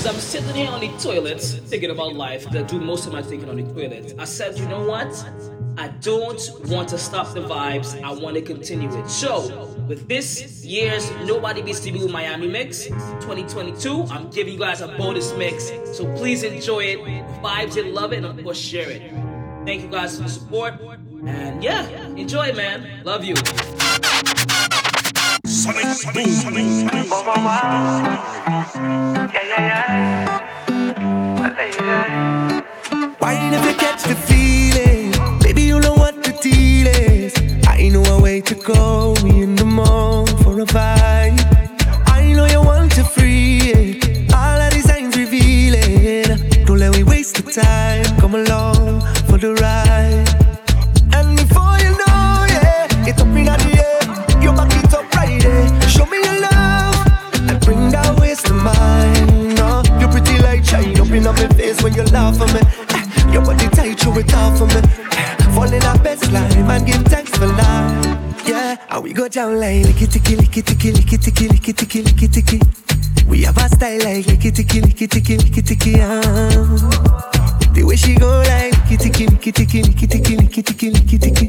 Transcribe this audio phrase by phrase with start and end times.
[0.00, 3.20] as I'm sitting here on the toilet thinking about life, I do most of my
[3.22, 5.12] thinking on the toilet, I said, you know what?
[5.76, 8.02] I don't want to stop the vibes.
[8.02, 9.08] I want to continue it.
[9.10, 14.80] So, with this year's Nobody Beats the Blue Miami mix 2022, I'm giving you guys
[14.80, 15.70] a bonus mix.
[15.92, 16.98] So please enjoy it.
[17.42, 19.12] Vibes it, love it, and of course share it.
[19.66, 20.80] Thank you guys for the support.
[21.26, 21.86] And yeah,
[22.16, 23.04] enjoy man.
[23.04, 23.34] Love you.
[25.50, 25.82] Sonic
[26.14, 26.26] Boom.
[26.30, 27.44] Sonic Boom.
[33.20, 35.10] Yeah, if you catch the feeling?
[35.40, 37.34] Baby, you know what the deal is.
[37.66, 41.40] I know a way to go in the mall for a vibe.
[42.06, 44.32] I know you want to free it.
[44.32, 46.64] All the designs revealing.
[46.64, 48.04] Don't let me waste the time.
[48.20, 49.89] Come along for the ride.
[61.20, 62.60] In my face when you laugh at me.
[62.94, 64.80] Eh, your body tight, show it off for me.
[65.12, 68.18] Eh, fall our best life and give thanks for life.
[68.46, 72.32] Yeah, and we go down like licky ticky licky ticky licky ticky licky ticky licky
[72.32, 72.60] ticky.
[73.28, 76.00] We have a style like licky ticky licky ticky licky ticky.
[76.00, 76.10] Uh.
[77.74, 81.48] The way she go like licky ticky licky ticky licky ticky licky ticky licky ticky.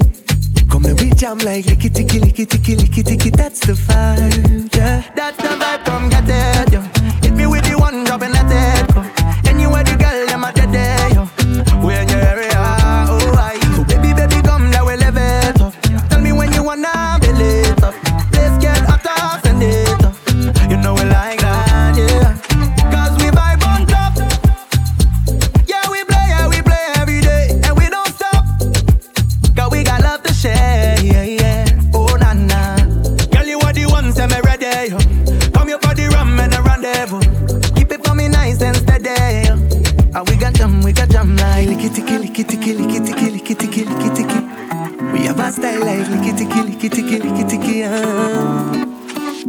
[0.69, 3.29] Come and we jam like licky ticky licky ticky licky ticky.
[3.29, 5.03] That's the vibe, yeah.
[5.15, 5.85] That's the vibe.
[5.85, 7.00] Come get it, yo.
[46.11, 47.91] Licky ticky, licky ticky, licky ticky, uh.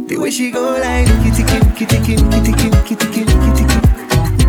[0.07, 3.77] The way she go like licky ticky, licky ticky, licky ticky, licky ticky, licky ticky.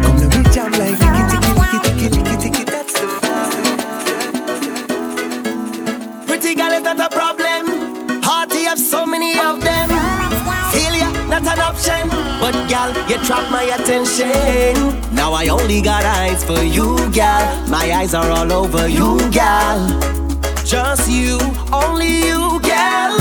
[0.03, 2.65] Come to me jam like licky ticky, licky ticky, licky ticky.
[2.65, 3.67] That's the vibe.
[6.27, 7.63] Pretty girl is not a problem.
[8.23, 9.89] Hearty have so many of them.
[10.73, 12.09] Failure not an option,
[12.41, 14.75] but gal, you trap my attention.
[15.15, 17.43] Now I only got eyes for you, gal.
[17.69, 20.24] My eyes are all over you, gal.
[20.75, 21.39] Just you,
[21.73, 23.17] only you, gal.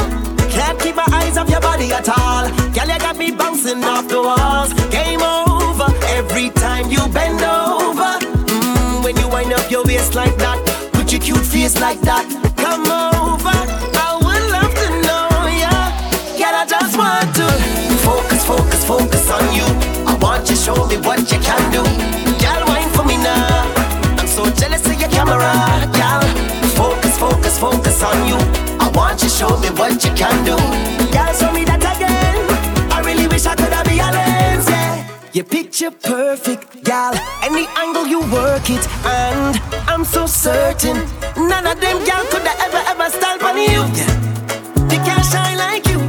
[0.49, 2.49] Can't keep my eyes off your body at all.
[2.73, 4.73] Girl, you got me bouncing off the walls.
[4.89, 5.85] Game over
[6.17, 8.17] every time you bend over.
[8.49, 10.57] Mm, when you wind up your waist like that,
[10.93, 12.25] put your cute face like that.
[12.57, 13.59] Come over,
[14.01, 15.93] I would love to know ya.
[16.33, 17.45] Girl, I just want to
[18.01, 19.69] focus, focus, focus on you.
[20.09, 21.83] I want you to show me what you can do.
[22.41, 23.69] Girl, wine for me now.
[24.17, 25.53] I'm so jealous of your camera,
[25.93, 26.32] girl.
[27.63, 28.35] Focus, on you.
[28.83, 30.57] I want you to show me what you can do.
[31.15, 32.43] Girl, show me that again.
[32.91, 35.07] I really wish I could have be a lens, yeah.
[35.31, 37.15] You picture perfect, gal.
[37.41, 39.55] Any angle you work it, and
[39.87, 41.07] I'm so certain
[41.37, 43.81] none of them gal could have ever ever style on you.
[44.91, 45.99] They can't shine like you,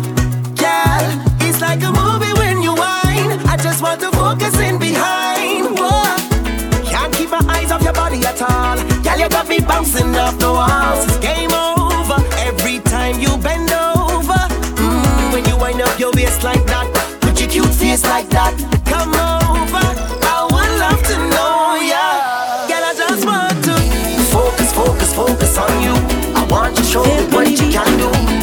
[0.59, 1.06] gal.
[1.47, 3.38] It's like a movie when you whine.
[3.47, 4.81] I just want to focus in
[9.24, 11.04] you got me bouncing off the walls.
[11.06, 14.40] It's game over every time you bend over.
[14.76, 16.86] Mm, when you wind up your waist like that,
[17.22, 18.52] put your cute face like that.
[18.84, 19.86] Come over,
[20.28, 22.68] I would love to know ya.
[22.68, 23.74] Girl, I just want to
[24.30, 25.94] focus, focus, focus on you.
[26.36, 28.34] I want you to show me what you can do.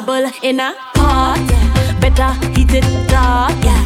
[0.00, 1.40] bubble in a pot.
[2.00, 3.82] Better heat it up, yeah.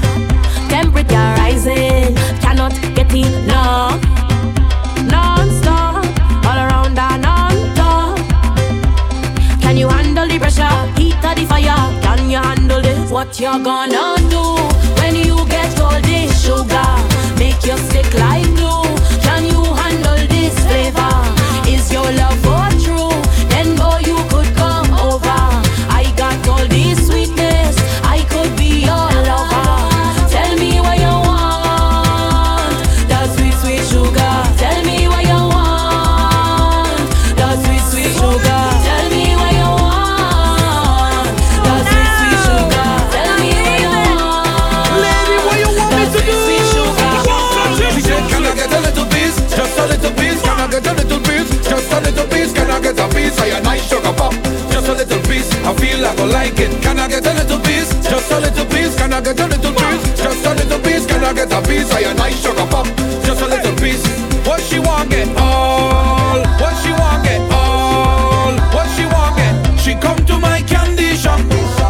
[0.68, 4.00] Temperature rising, cannot get enough.
[5.14, 6.04] Non-stop,
[6.46, 8.18] all around and on top.
[9.60, 10.76] Can you handle the pressure?
[10.98, 11.86] Heat of the fire.
[12.02, 13.10] Can you handle this?
[13.10, 14.44] What you're gonna do
[14.98, 16.90] when you get all This sugar
[17.38, 18.89] make you sick like glue.
[56.10, 56.82] I go like it.
[56.82, 57.94] Can I get a little piece?
[58.02, 58.96] Just a little piece.
[58.96, 60.02] Can I get a little piece?
[60.18, 61.06] Just a little piece.
[61.06, 62.86] Can I get a piece of your nice sugar pop?
[63.22, 64.02] Just a little piece.
[64.44, 66.42] What she want get all?
[66.58, 68.58] What she want get all?
[68.74, 69.54] What she want get?
[69.78, 71.38] She come to my candy shop.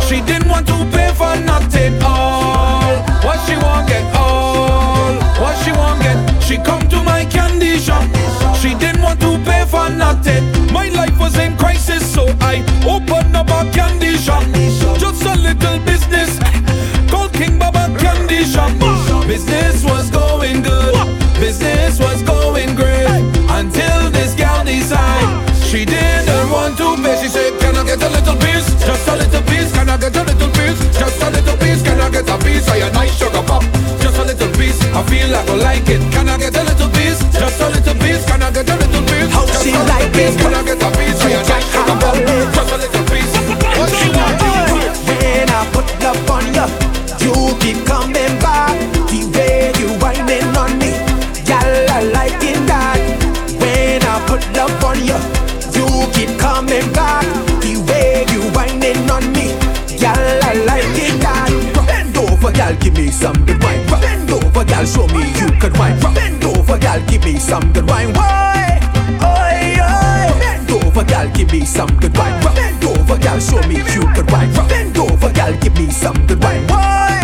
[0.05, 3.01] She didn't want to pay for nothing all.
[3.25, 5.17] What she want get all?
[5.41, 6.19] What she want get?
[6.43, 8.05] She come to my candy shop.
[8.61, 9.00] She didn't
[12.51, 14.43] I open up a candy shop.
[14.99, 16.35] Just a little business
[17.07, 18.75] called King Baba Candy Shop.
[19.31, 20.99] Business was going good,
[21.39, 23.23] business was going great
[23.55, 25.31] until this gal decided
[25.63, 27.23] she didn't want to pay.
[27.23, 28.67] She said, Can I get a little piece?
[28.83, 29.71] Just a little piece.
[29.71, 30.81] Can I get a little piece?
[30.99, 31.83] Just a little piece.
[31.87, 33.63] Can I get a piece of your nice sugar pop?
[34.03, 34.83] Just a little piece.
[34.91, 36.03] I feel like I like it.
[36.11, 37.23] Can I get a little piece?
[37.31, 38.27] Just a little piece.
[38.27, 39.31] Can I get a little piece?
[39.31, 40.35] How she like it?
[40.43, 41.10] Can I get a piece?
[67.11, 68.13] give me some good wine.
[68.13, 68.79] Why?
[69.21, 70.39] Oi, oi.
[70.39, 71.29] Bend over, girl.
[71.35, 72.41] give me some good wine.
[72.55, 73.41] Bend over, girl.
[73.41, 74.53] show me you good wine.
[74.69, 75.57] Bend over, girl.
[75.61, 76.67] give me some good wine.
[76.69, 77.20] Why?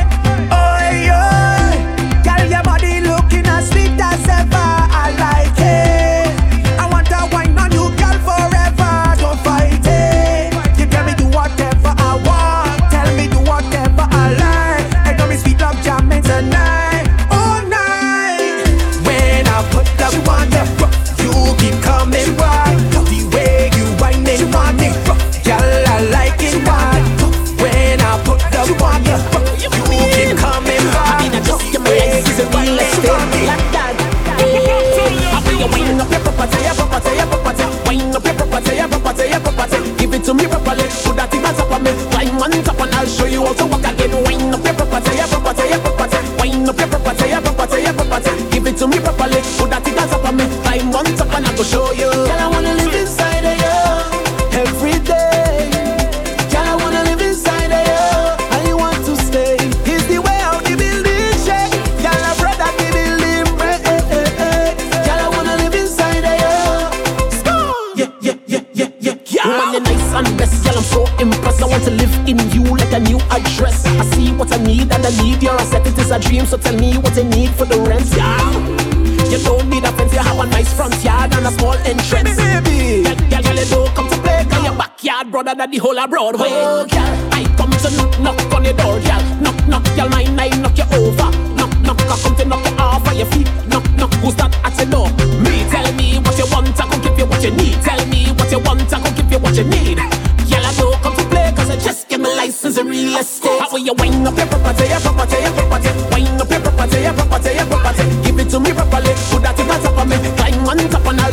[48.90, 49.40] To me properly.
[49.58, 50.44] Put that thing on me.
[50.62, 52.10] Climb on top and I go show you.
[52.10, 55.70] Girl, I wanna live inside of you every day.
[56.50, 58.68] Girl, I wanna live inside of you.
[58.68, 59.56] You want to stay.
[59.86, 61.74] Is the way how the building shake.
[62.02, 63.82] Girl, I brought that the building break.
[65.06, 66.56] Girl, I wanna live inside of you.
[67.38, 67.74] Score.
[67.96, 69.46] Yeah, yeah, yeah, yeah, yeah, yeah.
[69.46, 70.64] Woman, you're nice and best.
[70.64, 71.62] Girl, I'm so impressed.
[71.62, 73.86] I want to live in you like a new address.
[73.86, 75.86] I see what I need and I need your asset.
[75.86, 78.06] It is a dream, so tell me what I need for the rent.
[78.16, 78.75] Yeah.
[79.36, 82.36] You don't need a fence, you have a nice front yard and a small entrance.
[82.40, 85.76] Baby, girl, girl, girl, you don't come to play, cause your backyard brother that the
[85.76, 86.48] whole of Broadway.
[86.48, 89.20] Oh, girl, I come to knock, knock on your door, girl.
[89.44, 91.28] Knock, knock, girl, mine, I knock you over.
[91.52, 93.52] Knock, knock, I come to knock you off of your feet.
[93.68, 95.12] Knock, knock, who's that at your door?
[95.44, 97.76] Me, tell me what you want, I can give you what you need.
[97.84, 100.00] Tell me what you want, I can give you what you need.
[100.48, 103.60] Girl, I don't come to play, cause I just get my license in real estate.
[103.60, 105.92] How will you wind up your property, your property, your property?
[106.08, 108.04] Wind up your property, your property, your property.
[108.24, 109.05] Give it to me properly,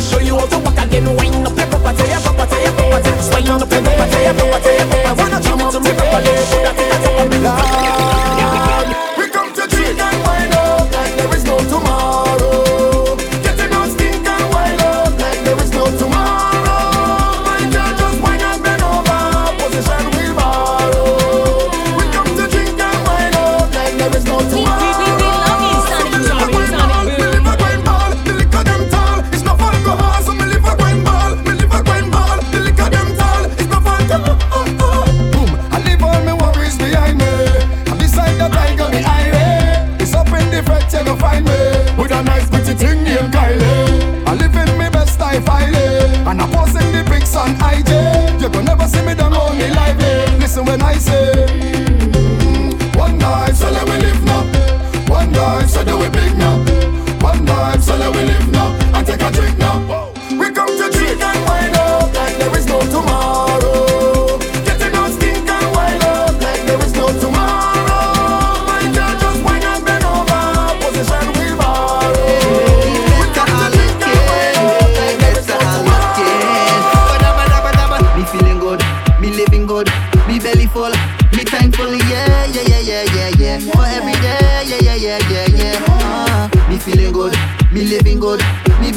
[0.03, 1.05] show you how to walk again.
[1.15, 3.11] Wind up your property, your property, your property.
[3.33, 5.32] Wind up your property, your your.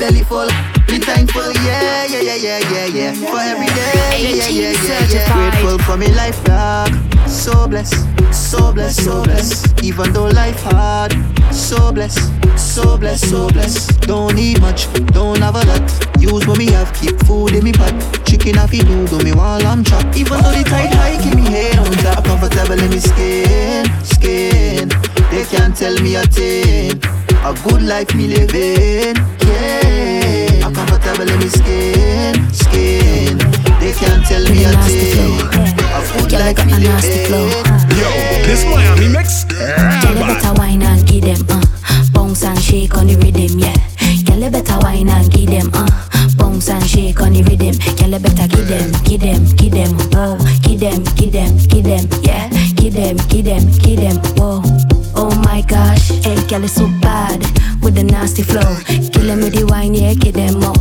[0.07, 0.47] Belly full,
[0.89, 3.13] me thankful, yeah, yeah, yeah, yeah, yeah, yeah.
[3.13, 5.51] For every day, yeah, yeah, yeah, yeah, yeah.
[5.51, 6.91] Grateful for me life, dog.
[7.27, 9.83] So blessed, so blessed, so blessed.
[9.83, 11.13] Even though life hard,
[11.53, 14.01] so blessed, so blessed, so blessed.
[14.03, 15.87] Don't need much, don't have a lot.
[16.21, 17.95] Use what me have, keep food in me pot.
[18.25, 20.17] Chicken off it do me while I'm chopped.
[20.17, 24.89] Even though the tight high keep me head on top, comfortable in me skin, skin.
[25.31, 27.16] They can't tell me a thing.
[27.47, 29.15] A good life me living,
[29.47, 30.67] yeah.
[30.67, 33.39] I'm comfortable in me skin, skin.
[33.79, 35.39] They can't tell me a thing.
[35.95, 37.47] A good Girl, I life got me nasty flow.
[37.47, 37.99] living.
[38.03, 38.11] Yo,
[38.51, 39.45] this Miami mix.
[39.45, 41.63] Girl, you better wine and give them, uh
[42.13, 43.77] Bounce and shake on the rhythm, yeah
[44.27, 45.87] Girl, you better wine and give them, uh
[46.37, 49.95] Bounce and shake on the rhythm Girl, you better give them, give them, give them,
[50.11, 50.37] whoa
[50.67, 55.35] Give them, give them, give them, yeah Give them, give them, give them, whoa Oh
[55.45, 57.41] my gosh, hey, girl, it's so bad
[57.83, 58.77] With the nasty flow.
[58.87, 60.75] Kill them with the wine, yeah, give them more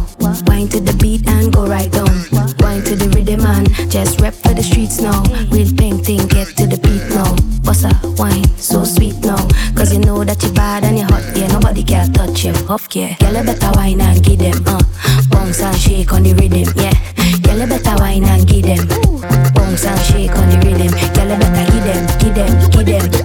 [0.48, 2.12] Wine to the beat and go right down.
[2.60, 5.24] Wine to the rhythm and just rep for the streets now.
[5.50, 7.36] Real pink thing, get to the beat now.
[7.64, 9.38] Bossa, wine, so sweet now?
[9.76, 11.48] Cause you know that you're bad and you're hot, yeah.
[11.48, 13.16] Nobody can touch you, off, yeah.
[13.20, 14.82] Girl, you better wine and give them, uh.
[15.30, 16.96] Bounce and shake on the rhythm, yeah.
[17.42, 18.88] Girl, you better wine and give them
[19.54, 20.92] Bounce and shake on the rhythm.
[21.14, 23.25] Girl, you better give them, give them, give them,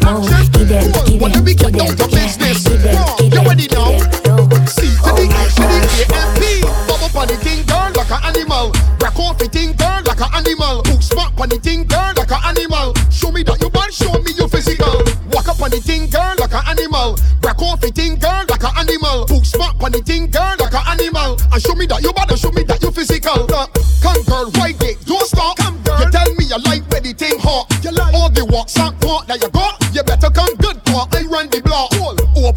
[1.55, 5.27] give them, give them, yeah Give them, give them, give them, oh See to the
[5.51, 6.81] see the AMP.
[7.11, 8.71] Up on the thing, girl, like an animal.
[9.03, 10.85] Break off the thing, girl, like an animal.
[10.87, 12.95] Hook smart on the thing, girl, like an animal.
[13.11, 15.03] Show me that you bad, show me you physical.
[15.35, 17.19] Walk up on the thing, girl, like an animal.
[17.43, 19.27] Break off the thing, girl, like an animal.
[19.27, 21.35] Hook smart on the thing, girl, like an animal.
[21.51, 23.49] And show me that you bad, and show me that you physical.
[23.51, 23.67] Uh,
[23.99, 25.59] come, girl, right there, don't stop.
[25.59, 25.99] Come, girl.
[25.99, 27.67] You tell me you like where the thing hot.
[27.83, 29.83] You like all the walks and part that you got.
[29.91, 30.50] You better come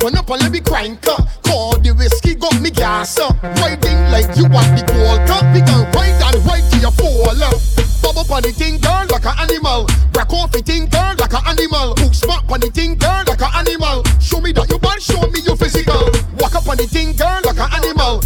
[0.04, 1.24] Open up and let me crank up.
[1.48, 3.42] Call the whiskey, got me gas up.
[3.64, 5.48] Riding like you want the gold cup.
[5.56, 7.56] We can ride and ride till you fall up.
[8.04, 9.88] Bob up on the thing, girl, like an animal.
[10.12, 11.96] Break off the thing, girl, like an animal.
[11.96, 14.04] Hook smart on the thing, girl, like an animal.
[14.20, 16.12] Show me that you bad, show me you physical.
[16.36, 18.20] Walk up on the thing, girl, like an animal.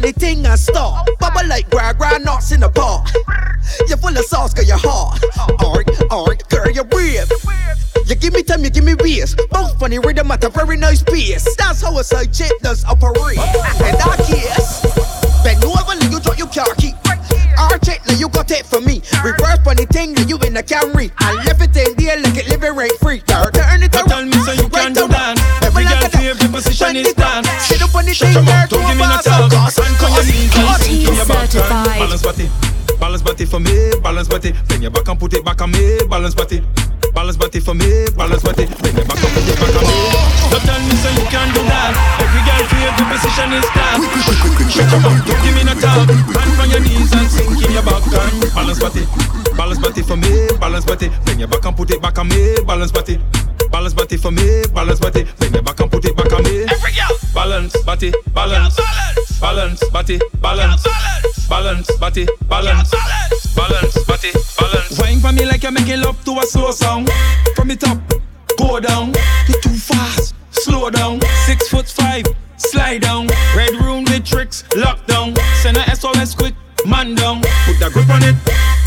[0.00, 1.08] The thing and start.
[1.18, 3.10] Bubble like gra gra nuts in the pot.
[3.88, 5.20] You're full of sauce, girl, you're hot.
[5.62, 7.30] Alright, alright, girl, you're brave.
[8.06, 9.34] You give me time, you give me bass.
[9.50, 11.56] Both funny rhythm at a very nice pace.
[11.56, 13.38] That's how a side chick does operate.
[13.38, 14.82] And that case,
[15.44, 16.94] bend over, you drop your car key.
[17.58, 19.02] Arch it, you got it for me.
[19.22, 21.12] Reverse funny thing, you in the Camry.
[21.18, 23.18] I left it in there like it living rate free.
[23.20, 24.08] Girl, turn it around.
[24.08, 25.36] Tell me so you can do that.
[25.62, 26.00] Every girl
[26.34, 27.44] the position is done.
[27.60, 29.79] Sit up on the thing, girl, don't give me no pass
[30.30, 30.50] talk.
[30.50, 31.50] up, cause- Stand on your knees and cause- sink in your back.
[31.50, 31.98] certified.
[32.00, 32.50] Balance body,
[33.00, 34.52] balance body for me, balance body.
[34.68, 36.62] Bend your back and put it back on me, balance body.
[37.14, 38.66] Balance body for me, balance body.
[38.66, 39.98] Bend your back and put it back on me.
[40.50, 41.92] Don't tell me so you can do that.
[42.22, 44.00] Every girl feel the position is done.
[44.70, 46.08] Shut your mouth, don't give me no talk.
[46.08, 49.06] Hand on your knees and sink in your back and balance body.
[49.56, 51.08] Balance body for me, balance body.
[51.24, 53.18] Bend your back and put it back on me, balance body.
[53.70, 55.24] Balance body for me, balance body.
[55.38, 56.62] Bend your back and put it back on me.
[56.64, 58.76] Every girl, Balance body, balance.
[58.76, 60.84] Balance body, balance.
[61.48, 62.90] Balance body, balance.
[63.56, 64.98] Balance body, balance.
[64.98, 67.06] Wine for me like you're making love to a slow song.
[67.56, 67.98] From the top,
[68.58, 69.12] go down.
[69.48, 71.20] You're too fast, slow down.
[71.46, 72.24] Six foot five,
[72.56, 73.28] slide down.
[73.56, 75.36] Red room with tricks, lockdown.
[75.62, 76.54] Send a SOS quick,
[76.86, 77.40] man down.
[77.66, 78.36] Put that grip on it,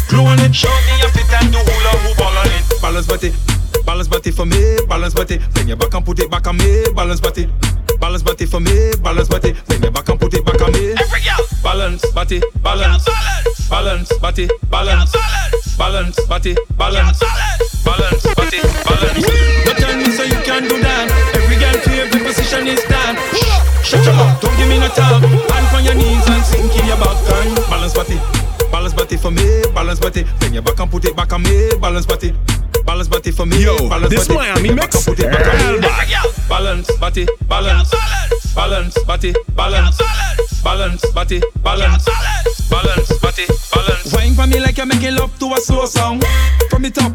[0.08, 0.54] glue on it.
[0.56, 2.82] Show me your fit and do hula hoop all on it.
[2.82, 3.34] Balance body,
[3.86, 5.39] balance body for me, balance body.
[5.54, 7.49] Bend your back and put it back on me, balance body.
[14.34, 15.13] Body, balance.
[15.78, 17.19] Balance body, balance.
[17.86, 19.26] Balance body, balance.
[19.65, 21.06] Don't tell me so you can do that.
[21.38, 23.15] Every girl feel the position is done.
[23.84, 25.22] Shut your mouth, don't give me no time.
[25.22, 28.17] Hand on your knees and sink in your back and balance body.
[28.72, 30.26] Balance body for me, balance body.
[30.39, 32.34] Bend your back and put it back on me, balance body.
[32.86, 34.39] Balance body for me, Yo, balance this body.
[34.39, 35.88] Miami Bend your back mix, put it back on me.
[36.50, 37.93] Balance body, balance.
[38.56, 39.98] Balance body, balance.
[39.98, 42.06] Balance body, balance.
[42.69, 44.13] Balance body, balance.
[44.13, 46.21] Wine for me like you're making love to a slow song.
[46.69, 47.13] From the top,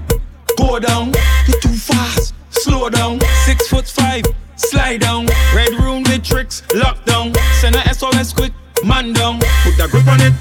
[0.57, 1.13] go down.
[1.47, 3.21] You're too fast, slow down.
[3.45, 4.25] Six foot five,
[4.57, 5.27] slide down.
[5.55, 7.37] Red room with tricks, lockdown.
[7.61, 8.53] Send a SOS quick,
[8.85, 9.41] man down.
[9.65, 10.35] Put that grip on it,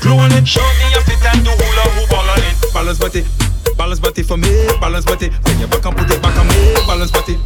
[0.00, 0.46] glue on it.
[0.48, 2.72] Show me your fit and do hula hoop all on it.
[2.72, 3.24] Balance body,
[3.76, 4.48] balance body for me,
[4.80, 5.28] balance body.
[5.44, 7.36] Bend your back and put it back on me, balance body.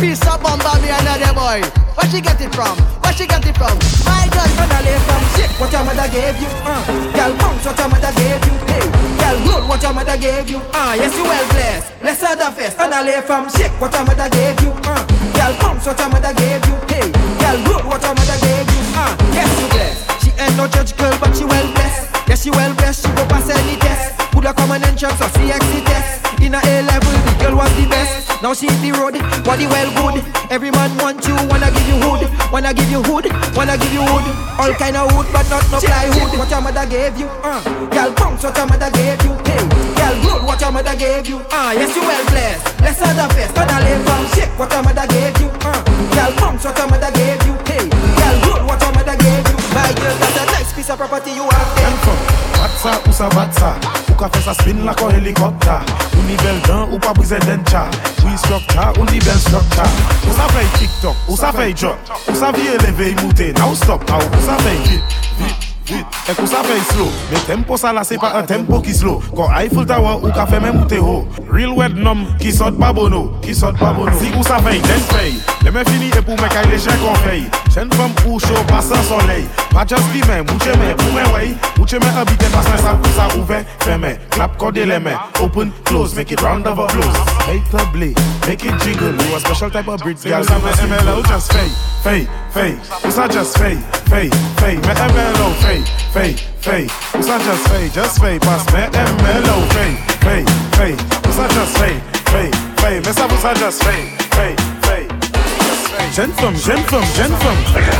[0.00, 1.60] Piece of bomba me another boy.
[1.96, 2.76] Where she get it from?
[3.02, 3.76] Where she get it from?
[4.04, 5.50] My girl from the lay from shit.
[5.56, 6.50] What your mother gave you?
[6.64, 6.84] Uh.
[7.16, 8.54] Girl bounce what your mother gave you.
[8.68, 8.84] Hey.
[9.20, 10.60] Girl roll what your mother gave you.
[10.72, 12.00] Ah, uh, yes you well blessed.
[12.00, 12.78] Bless her the fest.
[12.78, 13.72] And I from shit.
[13.80, 14.70] What your mother gave you?
[14.84, 15.02] Uh.
[15.32, 16.76] Girl bounce what your mother gave you.
[16.92, 17.08] Hey.
[17.40, 18.82] Girl roll what your mother gave you.
[18.92, 20.00] Ah, uh, yes you blessed.
[20.22, 22.28] She ain't no judge girl, but she well blessed.
[22.28, 23.06] Yes she well blessed.
[23.06, 24.25] She go pass any test.
[24.36, 26.20] Put a common entrance or CXC test.
[26.44, 28.28] In a A level, the girl was the best.
[28.44, 29.16] Now she hit the road,
[29.48, 30.20] body well good.
[30.52, 34.04] Every man want you, wanna give you hood, wanna give you hood, wanna give you
[34.04, 34.28] hood.
[34.60, 36.36] All kind of wood, but not no plywood.
[36.36, 37.64] What your mother gave you, uh.
[37.88, 39.64] Girl bounce, what your mother gave you, hey.
[39.96, 41.72] Girl roll, what your mother gave you, uh.
[41.72, 42.76] Yes you well blessed.
[42.76, 43.24] Bless her the
[43.56, 44.52] and I live from shit.
[44.60, 45.80] What your mother gave you, uh.
[46.12, 47.88] Girl bounce, what your mother gave you, hey.
[47.88, 49.56] Girl roll, what your mother gave you.
[49.72, 50.45] My girl, a
[50.76, 51.88] piece of property you have there.
[51.88, 52.18] And from
[52.56, 53.70] Batsa ou sa batsa
[54.12, 55.80] Ou ka fè sa spin la kon helikopta
[56.16, 57.86] Ou ni bel dan ou pa brise dencha
[58.22, 59.86] Ou instructa ou ni bel structa
[60.26, 63.72] Ou sa fè tiktok, ou sa fè jok Ou sa vie leve yi moutè, now
[63.74, 64.20] stop now.
[64.20, 68.02] Ou sa fè vit, vit, vit Ek ou sa fey slow, me tempo sa la
[68.04, 69.20] se pa an tempo ki slow.
[69.30, 71.20] Kon Eiffel Tower ou ka fe men moutè ho?
[71.46, 74.16] Real wet nom, ki sot pa bono ki sot pa bono.
[74.18, 76.94] Si ou sa fey den fey Le men fini e pou me kay le chen
[77.02, 77.40] kon fey
[77.74, 81.26] Chen fem ou show pa san soley Pa just bi men, mouche men, pou men
[81.34, 85.18] wey Mouche men abite pas men sa kou sa ouve Feme, clap kode le men
[85.42, 88.14] Open, close, make it round of applause Make the blade,
[88.46, 90.44] make it jingle You a special type of Brits girl.
[90.46, 91.66] Sa men MLO just fey,
[92.06, 92.22] fey,
[92.54, 93.74] fey Ou sa just fey,
[94.06, 94.30] fey,
[94.62, 95.82] fey Me MLO fey
[96.14, 100.46] Fey, fey, who's not just fey, just fey, pass me M mellow, fey, fey,
[100.78, 100.94] fey,
[101.26, 101.98] who's not just fey,
[102.30, 104.75] fey, fey, me sa who's not just fey, fey.
[106.14, 107.56] Gen from, gen from, gen from.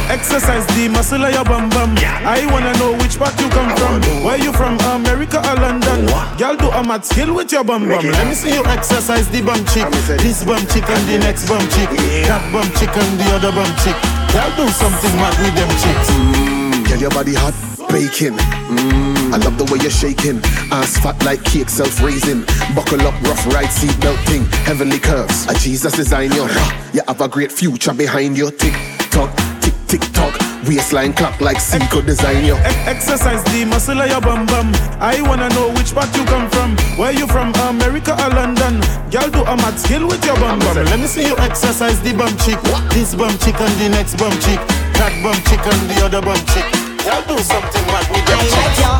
[0.08, 1.92] Exercise the muscle of your bum bum.
[2.24, 4.00] I wanna know which part you come from.
[4.24, 6.08] Where you from, America or London?
[6.38, 8.04] Y'all do a mad skill with your bum bum.
[8.06, 9.84] Let me see you exercise the bum chick.
[10.22, 11.90] This bum chick and the next bum chick.
[12.24, 13.96] That bum chick and the other bum chick.
[14.32, 16.08] Y'all do something mad with them chicks.
[16.16, 17.52] Mm, Get your body hot,
[17.88, 18.36] baking.
[18.68, 20.40] Mm, I love the way you're shaking.
[20.70, 22.42] Ass fat like cake, self-raising.
[22.74, 24.44] Buckle up, rough ride, seatbelt thing.
[24.64, 26.48] Heavenly curves, a Jesus design you.
[26.92, 28.50] You have a great future behind you.
[28.50, 28.74] Tick
[29.10, 30.34] tock, tick tick tock.
[30.66, 32.56] Waistline clock like Cinco design you.
[32.90, 34.72] Exercise the muscle of your bum bum.
[34.98, 36.76] I wanna know which part you come from.
[36.98, 38.82] Where you from, America or London?
[39.12, 40.74] Y'all do a mad skill with your bum bum.
[40.74, 42.58] Let me see you exercise the bum cheek.
[42.90, 44.58] This bum cheek and the next bum cheek.
[44.98, 46.85] That bum cheek and the other bum chick.
[47.06, 48.80] Y'all do something mad with them I like chicks.
[48.82, 48.98] your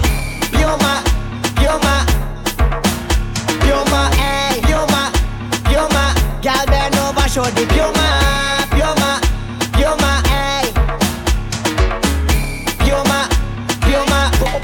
[0.55, 0.93] Bioma,
[1.59, 1.95] Bioma,
[3.63, 5.03] Bioma, eh, Bioma,
[5.67, 6.05] Bioma.
[6.41, 8.07] Girl bend over, show the Bioma,
[8.71, 9.11] Bioma,
[9.75, 10.71] Bioma, eh.
[12.79, 13.21] Bioma,
[13.83, 14.21] Bioma.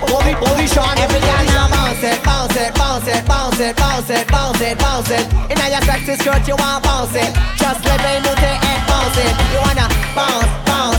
[0.07, 4.28] Bobby, Bobby Sean, every girl bounce it, bounce it, bounce it, bounce it, bounce it,
[4.28, 5.26] bounce it, bounce it.
[5.50, 7.35] Inna your sexy skirt, you want bounce it.
[7.59, 9.35] Just let me move it and bounce it.
[9.52, 10.91] You wanna bounce, bounce,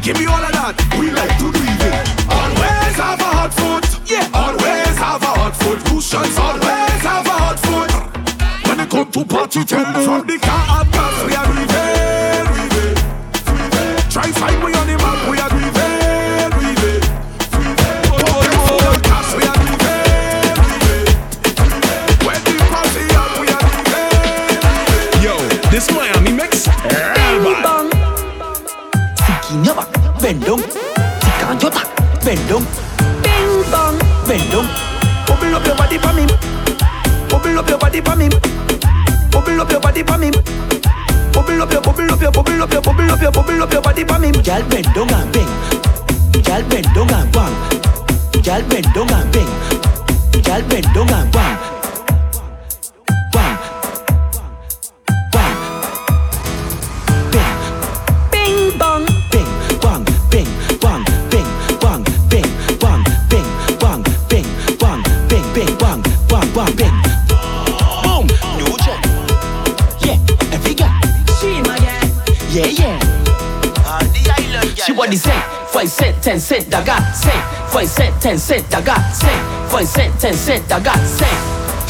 [0.00, 0.76] Give me all of that.
[1.00, 2.06] We like to leave it.
[2.28, 3.86] Always have a hot foot.
[4.04, 4.28] Yeah.
[4.34, 5.78] Always have a hot foot.
[5.88, 7.90] Cushions, always have a hot foot.
[8.68, 10.86] When it come to party tempo, from the car up
[11.26, 12.96] we are reveal, reveal.
[14.12, 14.75] Try find we
[32.26, 32.64] bend down.
[33.22, 33.94] Bing bang,
[34.26, 34.66] bend down.
[35.28, 36.26] Bubble up your body for me.
[37.30, 38.28] Bubble up your body for me.
[39.30, 40.30] Bubble up your body for me.
[41.32, 43.82] Bubble up your, bubble up your, bubble up your, bubble up your, bubble up your
[43.82, 44.32] body for me.
[44.32, 46.42] Girl bend down and bang.
[46.42, 47.54] Girl bend down and bang.
[48.42, 50.42] Girl bend down and bang.
[50.42, 51.56] Girl bend down and bang.
[51.56, 51.75] Bang.
[75.06, 77.70] 40 cent, 40 cent, 10 cent, I got cent.
[77.70, 79.70] 40 cent, 10 cent, I got cent.
[79.70, 81.30] 40 cent, 10 cent, I got cent.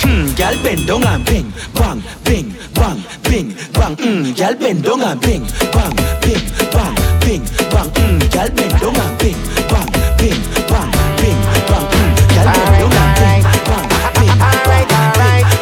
[0.05, 3.97] Hmm, gal bend down and bing, bang, bing, bang, bing, bang.
[3.97, 6.45] Hmm, gal bend down and bing, bang, bing,
[6.77, 6.93] bang,
[7.25, 7.41] bing,
[7.73, 7.89] bang.
[7.97, 9.89] Hmm, gal bend down and bing, bang,
[10.21, 11.41] bing, bang, bing,
[11.73, 11.87] bang.
[11.89, 14.89] Hmm, gal bend down and bing, bang, bing, bang, bing,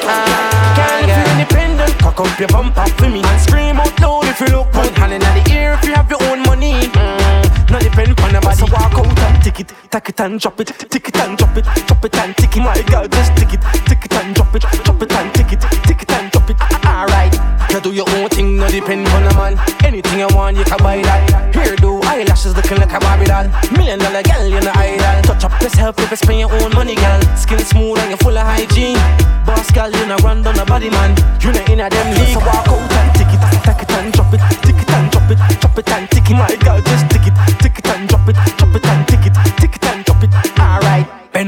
[0.02, 0.34] bang.
[0.74, 4.40] Girl, if you're independent, cock up your bumper for me and scream out loud if
[4.40, 6.90] you look one hand in the ear if you have your own money.
[6.90, 7.43] Mm.
[7.74, 8.54] No depend on nobody.
[8.54, 11.56] So walk out and tick it, tack it and drop it, tick it and drop
[11.56, 12.60] it, drop it and tick it.
[12.60, 13.60] My girl, just tick it,
[13.90, 16.56] tick it and drop it, drop it and tick it, tick it and drop it.
[16.86, 17.34] Alright,
[17.72, 19.58] you do your own thing, no depend on a man.
[19.82, 21.52] Anything you want, you can buy that.
[21.52, 23.50] Here do eyelashes looking like a Barbie doll.
[23.72, 25.22] Million dollar girl, you're no idol.
[25.26, 27.20] Touch up yourself if you spend your own money, girl.
[27.34, 28.94] Skin smooth and you're full of hygiene.
[29.42, 31.10] Boss girl, you know run down the body man.
[31.42, 32.38] You know in a them league.
[32.38, 35.26] So walk out and tick it, tack it and drop it, tick it and drop
[35.26, 36.38] it, drop it and tick it.
[36.38, 37.23] My girl, just tick it,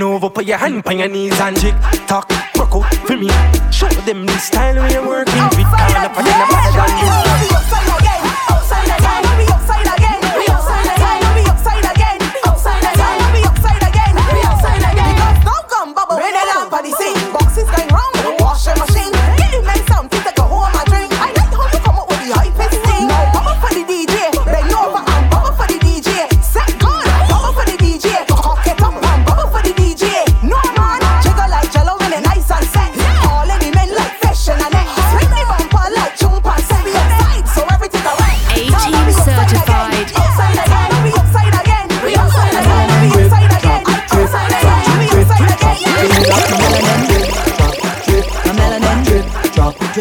[0.06, 1.74] over, put your hand on your knees and tick
[2.06, 3.28] tock, rock out for me.
[3.70, 5.66] Show them the style we are working with.
[5.66, 7.25] Turn up and then better than you.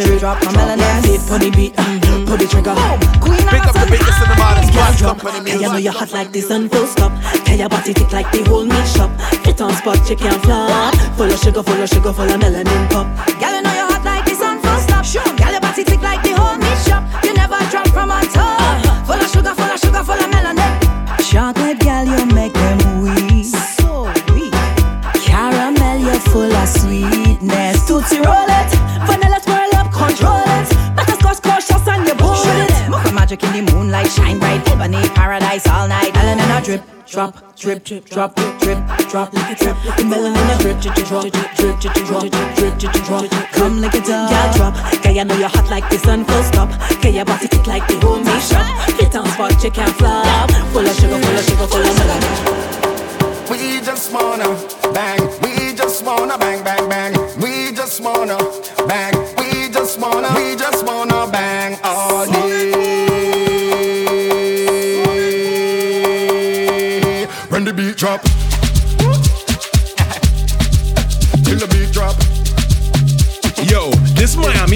[0.03, 0.43] Drip, drop.
[0.43, 2.75] My melanin fit for the beat, mm-hmm, pull the trigger.
[3.23, 6.12] Queen Pick up the biggest in the modern squad company Hey, you know you're hot
[6.12, 7.12] like this and full stop.
[7.47, 9.12] Hey, your body tick like the whole meat shop.
[9.43, 10.95] Fit on spot, you can't flop.
[11.15, 13.08] Full of sugar, full of sugar, full of melanin pop.
[13.39, 15.05] Girl, you know you're hot like the sun, full stop.
[15.05, 15.23] Sure.
[15.39, 17.03] Girl, your body tick like the whole meat shop.
[17.23, 19.08] You never drop from a top.
[19.08, 20.73] Full of sugar, full of sugar, full of melanin.
[21.23, 23.45] Chocolate gal, you make them weak.
[23.79, 24.51] So weak.
[25.23, 27.88] Caramel, you're full of sweetness.
[27.88, 28.74] Tootsie roll it,
[33.43, 34.67] in the moonlight, shine bright.
[34.69, 36.13] Ebony paradise all night.
[36.13, 39.76] Melanin a drip, drop, drip, drip, drop, drip, drop, drip.
[40.06, 43.32] Melanin a drip, drip, drip, drip, drip, drip, drip, drip, drip, drip, drip.
[43.52, 44.76] Come like a dove, gal drop.
[45.04, 46.69] Girl, you know you're hot like the sun, full stop.
[47.02, 48.65] Girl, your body tick like the whole meat shop.
[48.98, 50.52] Fit on spot, you can't flop.
[50.71, 52.86] Full of sugar, full of sugar, full of melanin.
[53.50, 54.50] We just wanna
[54.93, 55.21] bang.
[55.41, 57.13] We just wanna bang, bang, bang.
[57.41, 58.38] We just wanna
[58.88, 59.13] bang.
[59.38, 61.55] We just wanna, we just wanna bang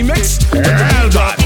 [0.09, 0.63] mix, real
[1.13, 1.37] bad.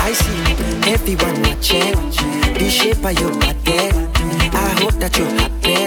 [0.00, 0.40] I see
[0.92, 1.98] everyone watching
[2.58, 3.80] the shape of your body.
[4.52, 5.78] I hope that you're happy.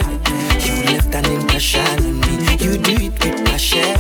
[0.66, 2.34] You left an impression on me.
[2.64, 3.98] You do it with passion.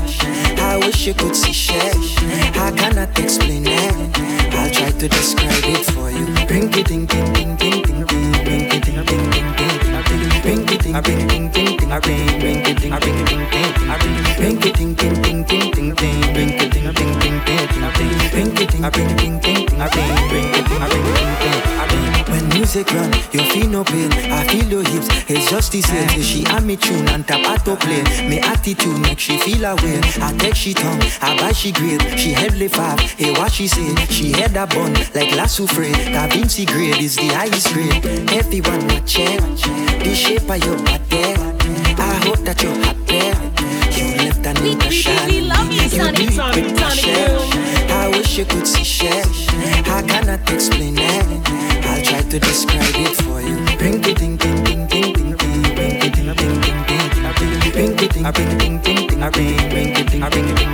[0.59, 1.95] I wish you could see shit.
[2.55, 3.95] I cannot explain it.
[4.53, 6.25] I'll try to describe it for you.
[6.51, 8.00] Ring ding ding ding ding ding
[10.99, 13.79] ting ting ting ting ting ting ring ting ting ting ting ting
[14.39, 18.11] ring ting ting ting ting ting ting ting ring ting ting ting ting ting ting
[18.33, 20.50] ring ting ting ting ting ting ting ring
[22.73, 24.11] music run, you feel no pain.
[24.31, 25.07] I feel your hips.
[25.29, 26.07] It's just the same.
[26.09, 28.01] Say she and me tune and tap auto play.
[28.29, 29.99] Me attitude make she feel away.
[30.21, 32.01] I take she tongue, I buy she grade.
[32.17, 32.99] She heavily five.
[32.99, 33.93] Eh, hey, what she say?
[34.05, 35.91] She head a bun like lasso free.
[36.13, 38.05] Da Vinci grade is the highest grade.
[38.31, 39.41] Everyone watching
[39.99, 41.35] the shape of your body.
[41.99, 43.19] I hope that you're happy.
[43.99, 45.27] You left impression.
[45.27, 48.85] we love you, You Sonic, do it Sonic, with Sonic I wish you could see
[48.85, 49.27] shit.
[49.87, 51.70] I cannot explain it.
[52.03, 53.57] Try to describe it for you.
[53.79, 55.67] Ring it ding ding ding ding ding ding.
[55.77, 57.75] Ring it ding ding ding ding ding.
[57.75, 59.95] Ring it ding ding ding ding ding.
[59.95, 60.70] It ding ding ding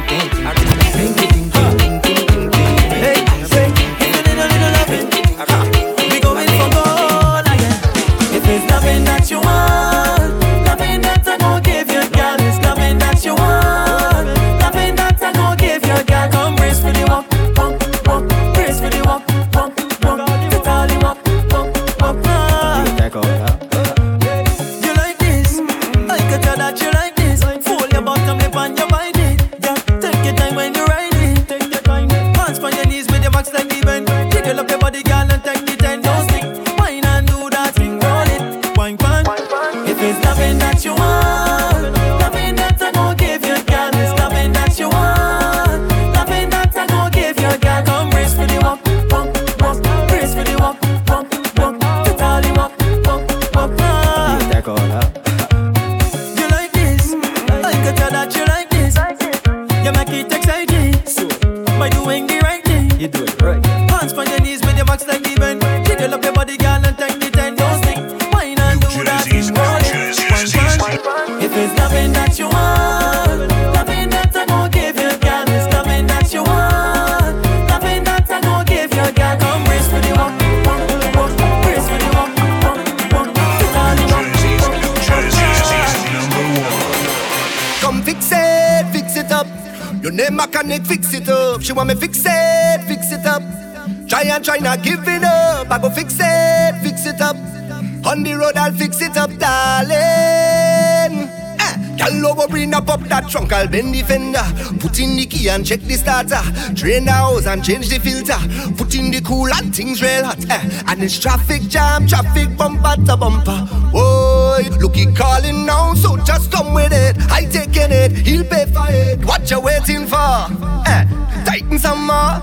[103.68, 104.44] bend the fender.
[104.80, 106.42] Put in the key and check the starter.
[106.74, 108.40] Drain the hose and change the filter.
[108.76, 110.40] Put in the cool and things real hot.
[110.50, 110.84] Eh.
[110.88, 113.68] And it's traffic jam, traffic bumper to bumper.
[113.92, 117.18] Boy, look he calling now, so just come with it.
[117.32, 119.24] I taking it, he'll pay for it.
[119.26, 120.48] What you waiting for?
[120.88, 121.06] Eh,
[121.46, 122.42] tighten some more.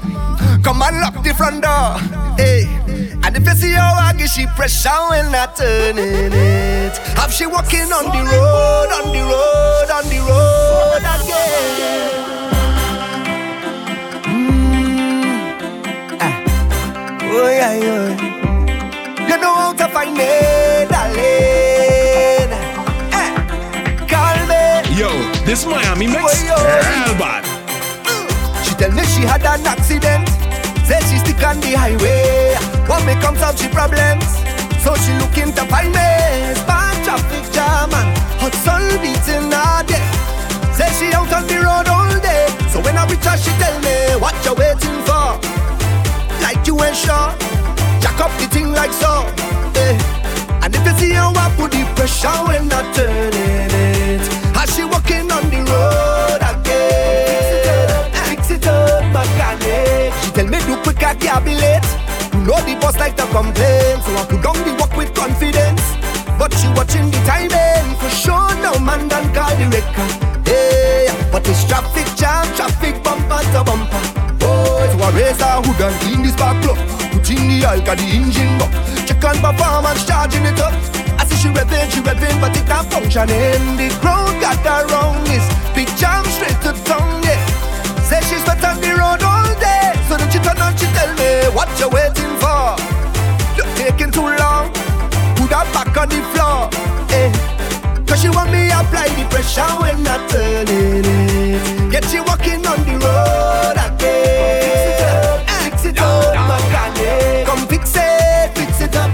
[0.62, 1.98] Come and lock the front door.
[2.36, 2.64] Hey.
[3.24, 6.96] And if you see how I she pressure when I turning it.
[7.16, 11.03] Have she walking on the road, on the road, on the road
[17.48, 19.28] yeah, yeah.
[19.28, 20.28] You know how to find me,
[20.88, 22.50] darling.
[23.12, 24.06] Eh.
[24.08, 24.62] Call me.
[24.98, 25.10] Yo,
[25.44, 27.44] this Miami mix, real bad.
[28.64, 30.28] She tell me she had an accident.
[30.86, 32.54] Say she stick on the highway.
[32.86, 34.24] What may come solve she problems?
[34.84, 36.10] So she looking to find me.
[36.68, 40.04] Bad traffic jam and hot sun beating her day.
[40.76, 42.46] Say she out on the road all day.
[42.70, 45.13] So when I reach her, she tell me, What you waiting for?
[46.82, 47.40] Ain't.
[48.00, 49.26] Jack up the thing like so.
[49.76, 49.98] Eh.
[50.62, 54.22] And if you see how I put the pressure when I turn it,
[54.56, 58.10] as she walking on the road again.
[58.28, 60.12] Fix it up, mechanic.
[60.22, 61.88] She tell me do quick, I can't be late.
[62.32, 65.82] You know the boss like to complain, so I put down the work with confidence.
[66.38, 68.54] But she watching the timing for sure.
[68.62, 70.46] No man done call the record.
[70.46, 74.13] Hey, but it's traffic jam, traffic bumper to bumper.
[75.14, 76.76] Raise her hood and clean this back plug.
[77.14, 78.72] Put in the got the engine buck.
[79.06, 80.74] Check on performance, charging it up.
[81.14, 83.78] I see she revving, she revving, but it not functioning.
[83.78, 85.22] The crowd got her wrong.
[85.22, 87.38] This big jam straight to tongue, yeah.
[88.02, 89.94] Say she's spent on the road all day.
[90.10, 92.74] So then she turn on, she tell me, what you waiting for?
[93.54, 94.74] You're taking too long.
[95.38, 96.66] Put her back on the floor,
[97.14, 97.30] eh.
[98.02, 101.90] Cause she want me apply the pressure when I turn it.
[101.92, 104.83] Get she walking on the road again.
[105.94, 107.46] It up, mechanic.
[107.46, 109.10] Come fix it, fix it up.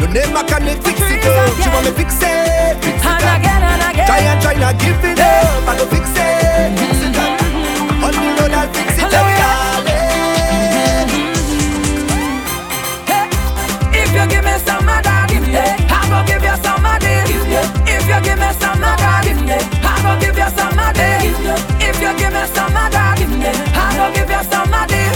[0.00, 1.54] Your name mechanic, fix it up.
[1.62, 3.42] She want me fix it, fix it up.
[4.06, 5.68] Try and try not give it up.
[5.68, 7.38] I go fix it, fix it up.
[7.38, 8.04] Mm-hmm.
[8.04, 11.06] On the road I'll fix it up, darling.
[11.14, 11.46] Mm-hmm.
[13.94, 17.30] If you give me some of that, I go give you some of this.
[17.86, 21.22] If you give me some of that, I go give you some of this.
[21.86, 25.14] If you give me some of that, I go give you some this.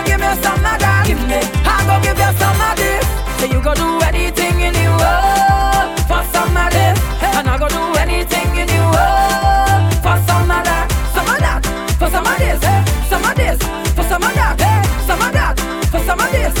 [0.00, 3.04] you give me some of that, I go give you some of this.
[3.40, 6.96] So you go do anything in the world for some of this,
[7.36, 11.60] and I go do anything in the world for some of that, some of that,
[11.98, 12.80] for some of this, eh?
[13.08, 13.58] some of this,
[13.92, 14.80] for some of that, eh?
[15.04, 15.56] some of that,
[15.92, 16.54] for some of this,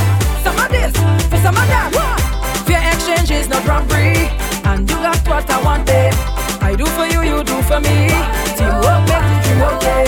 [0.44, 0.92] some of this,
[1.28, 1.88] for some of that.
[2.66, 4.28] Fair exchange is not robbery,
[4.68, 6.12] and you got what I wanted.
[6.60, 8.12] I do for you, you do for me.
[8.56, 10.04] Teamwork make the dream okay.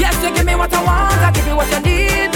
[0.00, 2.31] Yes, you give me what I want, I give you what you need.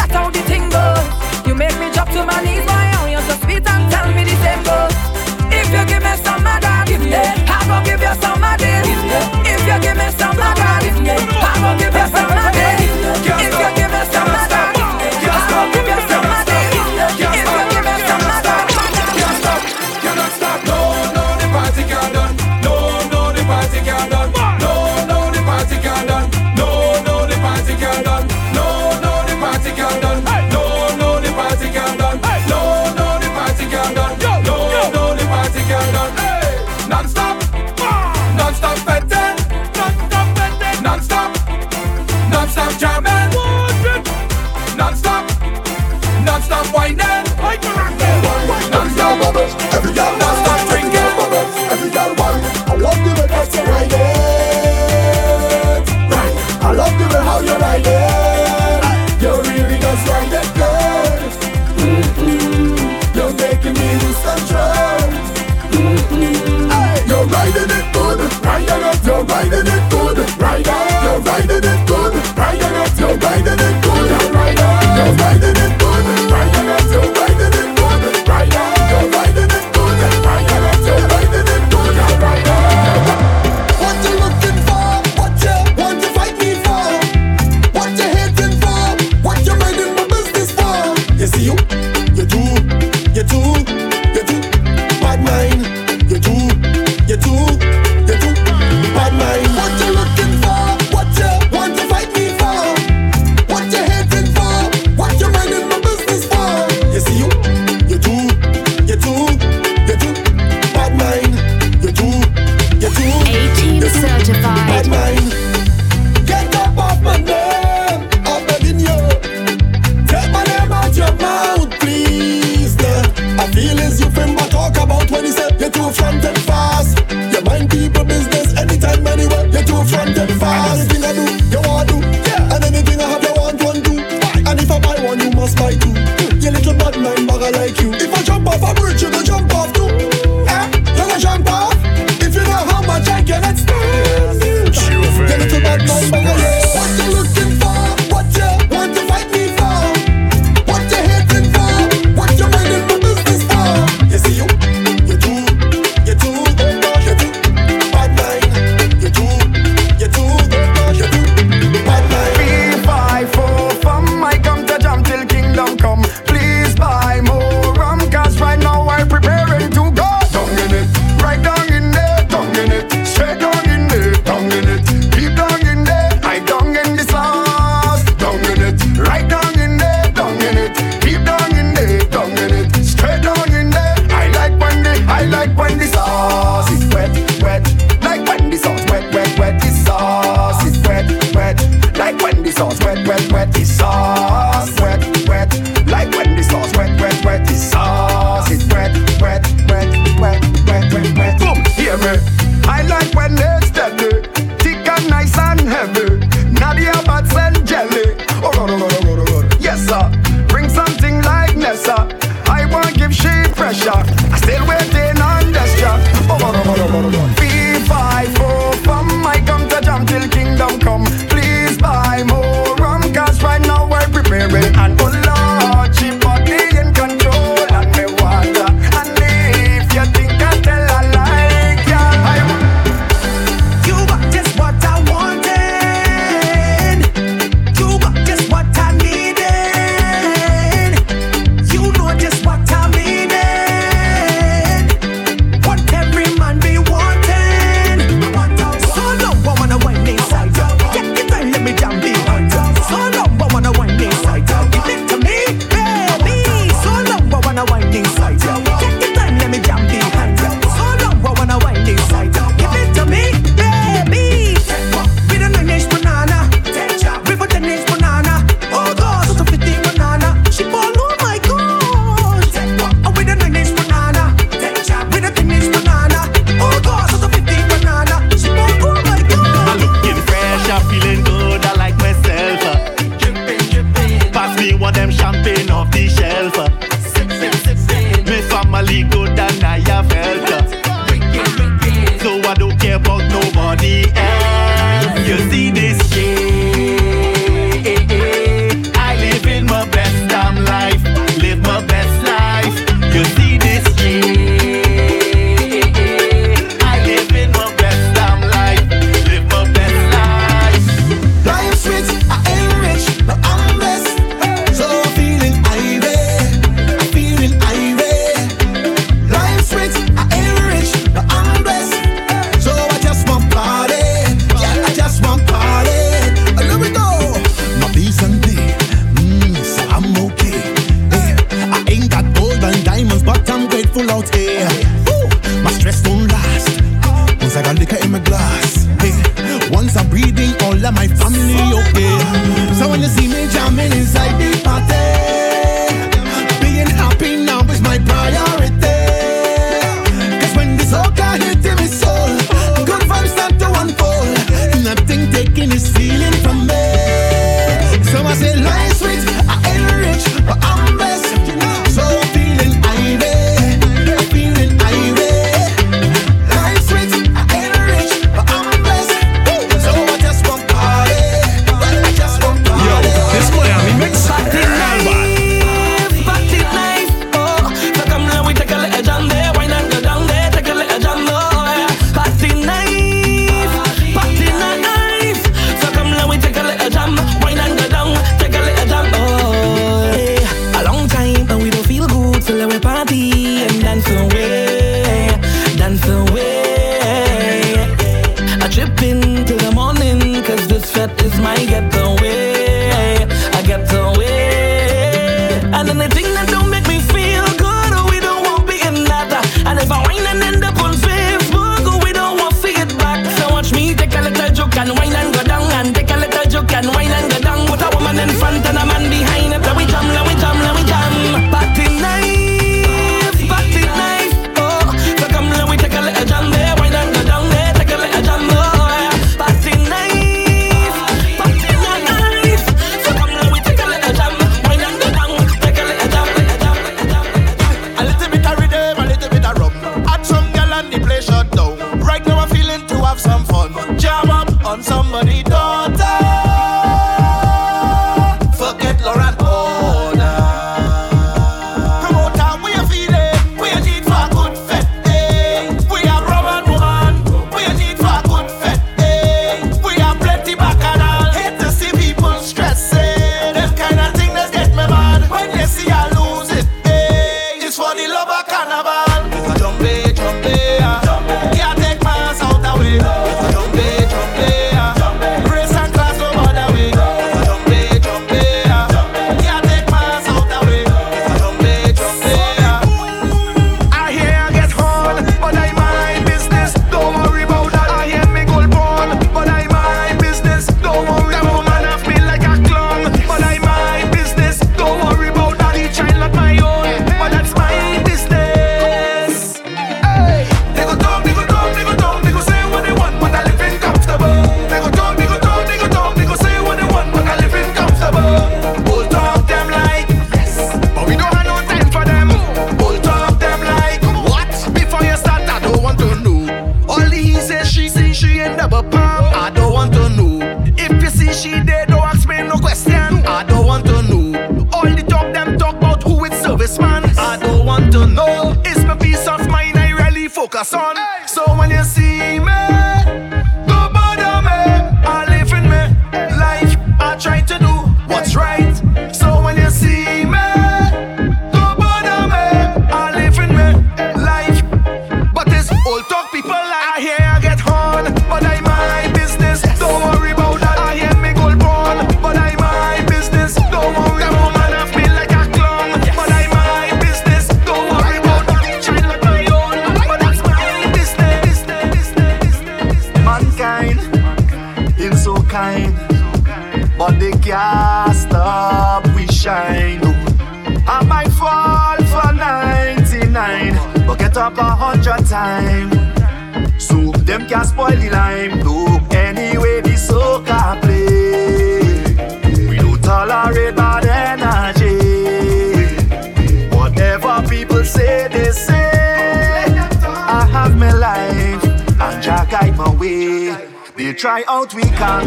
[594.67, 595.26] Out, we can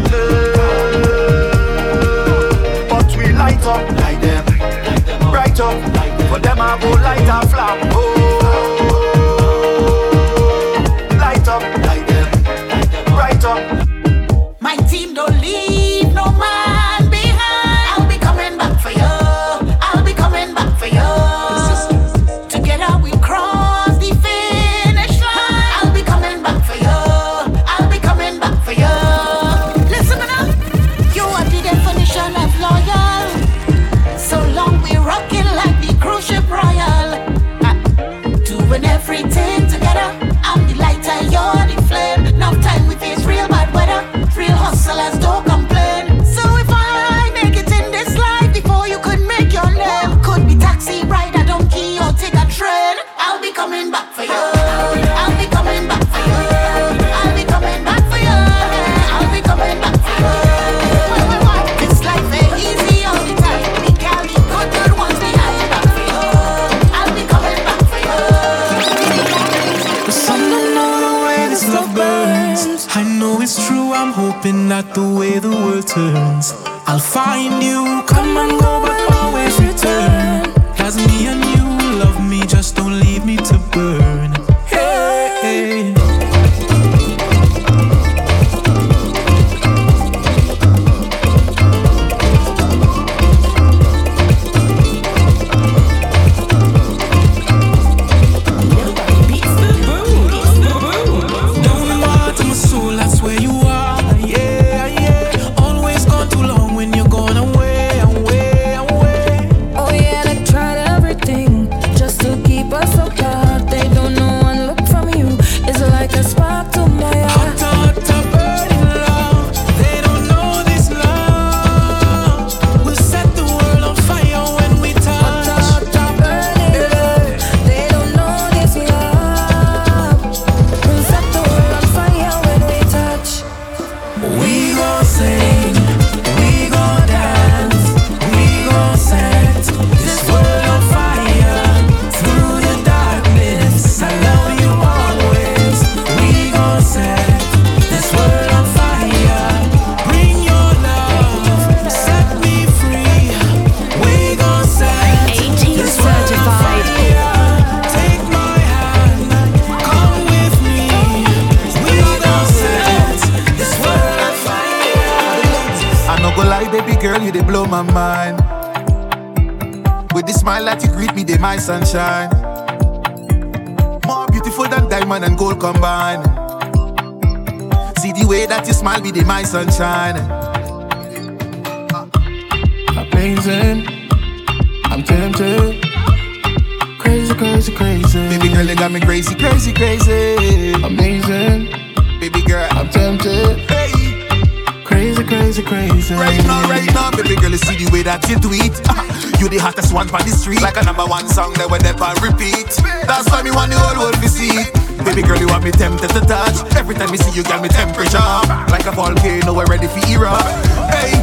[188.60, 188.66] crazy.
[188.66, 190.72] Baby girl, you got me crazy, crazy, crazy.
[190.82, 193.58] Amazing, baby girl, I'm tempted.
[193.70, 194.84] Hey.
[194.84, 196.14] Crazy, crazy, crazy.
[196.14, 198.80] Right now, right now, baby girl, you see the way that you do it.
[199.40, 200.60] You the hottest one on the street.
[200.60, 202.76] Like a number one song that will never repeat.
[203.08, 204.52] That's why me want the whole world to see.
[205.00, 206.60] Baby girl, you want me tempted to touch.
[206.76, 208.20] Every time you see you, get me temperature.
[208.68, 210.44] Like a volcano, we're ready for erupt.
[210.92, 211.16] Hey,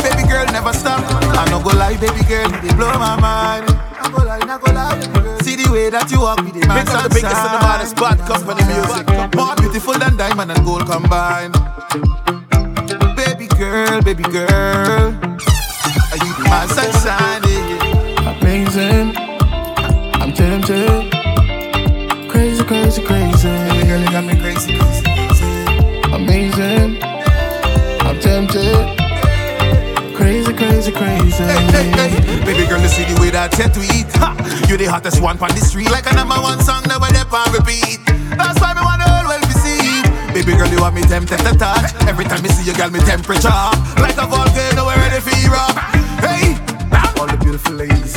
[0.00, 1.04] baby girl, never stop.
[1.36, 3.68] I no go lie, baby girl, you blow my mind.
[4.00, 5.21] I go lie, I go lie.
[5.42, 6.76] See the way that you walk with the man.
[6.76, 9.06] Make the biggest and the baddest bad company music.
[9.34, 11.54] More beautiful than diamond and gold combined.
[13.16, 17.41] Baby girl, baby girl, are you the man sunshine?
[30.92, 31.44] crazy.
[32.44, 34.08] Baby girl, you see the way that I tend to eat.
[34.20, 34.36] Ha!
[34.68, 37.42] You the hottest one on the street, like a number one song that we never
[37.52, 38.00] repeat.
[38.36, 40.02] That's why we wanna always be seen.
[40.32, 41.92] Baby girl, you want me tempted to touch.
[42.08, 43.76] Every time you see you, girl, me temperature up.
[43.98, 45.52] Like a volcano, we're ready for you.
[46.24, 46.56] Hey,
[47.18, 48.16] all the beautiful ladies.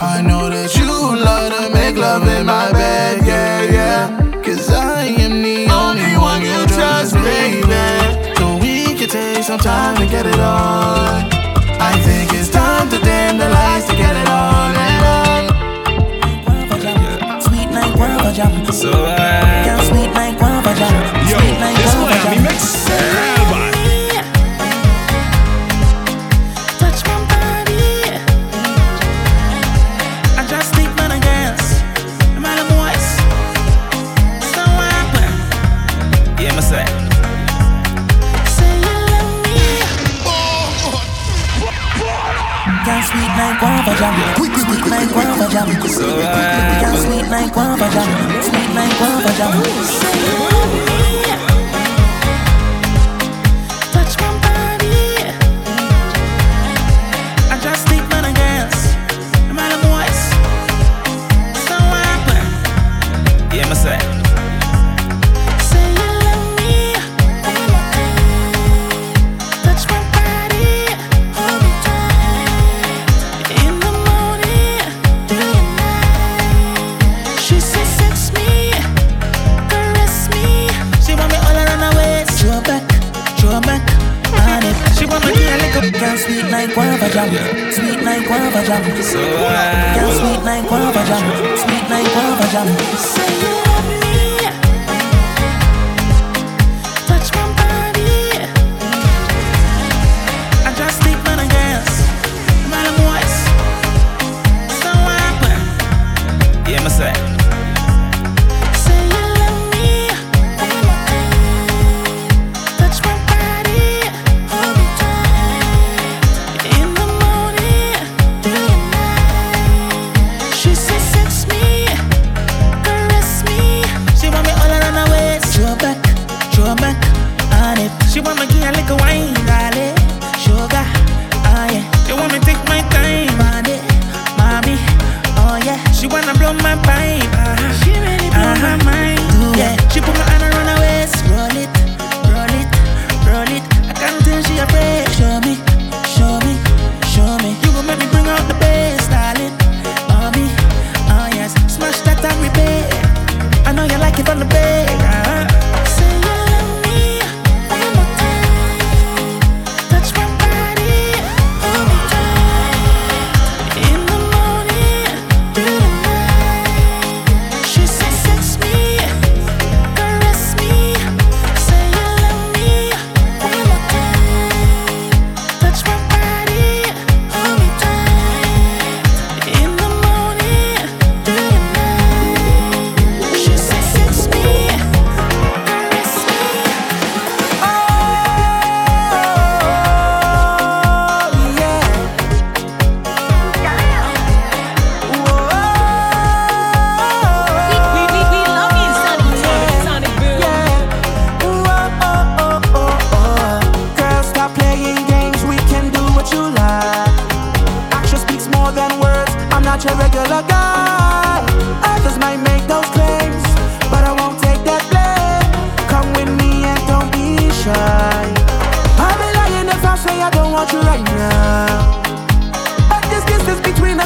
[0.00, 4.42] I know that you love to make love in my bed, yeah, yeah.
[4.42, 8.34] Cause I am the only, only one you trust, baby.
[8.36, 11.39] So we can take some time to get it on.
[11.82, 15.42] I think it's time to dim the lights to get it all in on.
[17.40, 18.72] Sweet night, world jam.
[18.72, 19.49] So I.
[49.40, 49.79] 짱.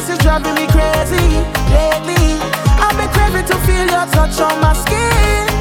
[0.04, 1.40] stress is driving me crazy
[1.72, 2.38] lately.
[2.78, 5.53] I've been craving to feel your touch on my skin.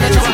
[0.00, 0.29] that you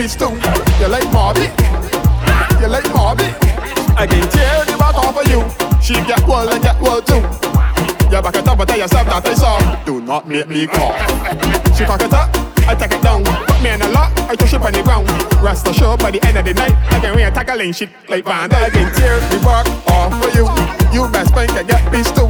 [0.00, 0.32] piece too.
[0.80, 1.46] You like Marby?
[2.60, 3.28] You like Marby?
[3.96, 5.40] I can tear the back off of you.
[5.82, 7.20] She get well and get well too.
[8.08, 9.84] You back it up and tell yourself that I saw.
[9.84, 10.92] Do not make me call.
[11.76, 12.30] She cock it up.
[12.66, 13.24] I take it down.
[13.24, 15.08] Put me in a lock, I touch it on the ground.
[15.42, 18.52] Rest assured by the end of the night, I can wear tackling shit like Van
[18.52, 20.46] I can tear the bark off for you.
[20.94, 22.29] You best friend can get peace too.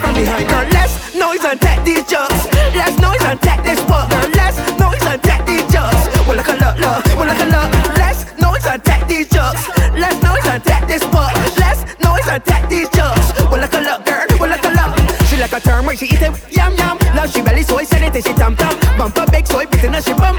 [0.00, 0.48] from behind.
[0.48, 2.46] Now less noise and tech these jerks.
[2.74, 4.08] Less noise and tech this work.
[4.08, 6.02] Now less noise and tech these jerks.
[6.26, 7.70] Well, like a look, look, well, like a look.
[8.00, 9.68] Less noise and tech these jerks.
[9.94, 11.34] Less noise and tech this work.
[11.60, 13.28] Less noise and tech these jerks.
[13.50, 14.92] Well, like a look, girl, well, like a look.
[15.28, 16.98] She like a term she eat it, yum yum.
[17.14, 18.74] Now she belly soy, said it, she tam tam.
[18.98, 20.29] Bump a big soy, beating her, she.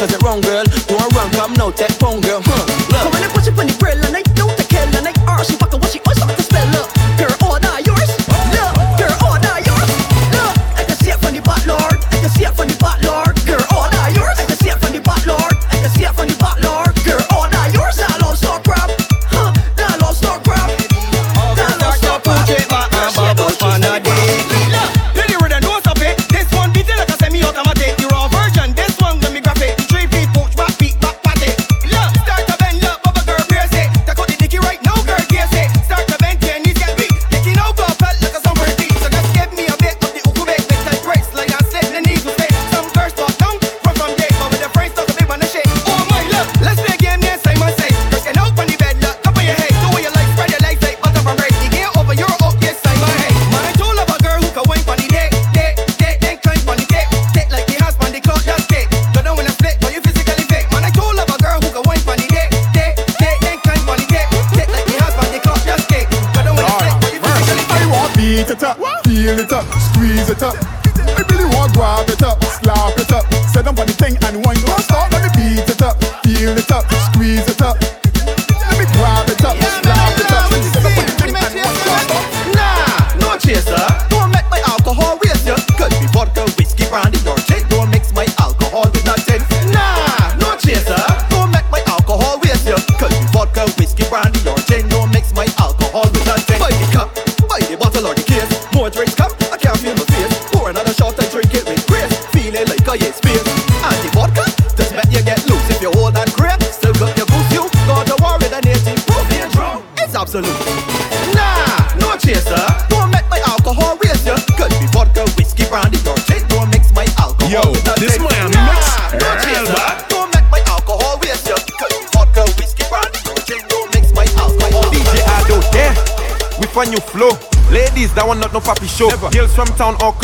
[0.00, 0.64] cause it wrong, girl.
[0.64, 2.40] Don't run, come now, take phone, girl.
[2.42, 2.69] Huh.